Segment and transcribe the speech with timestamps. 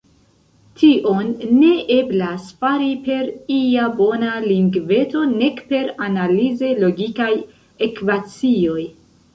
[0.83, 1.27] Tion
[1.57, 7.31] ne eblas fari per ia bona lingveto nek per analize logikaj
[7.91, 8.83] ekvacioj.